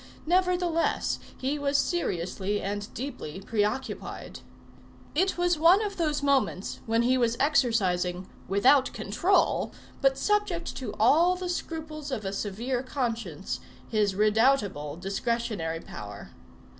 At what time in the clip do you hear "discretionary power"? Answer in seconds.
14.97-16.31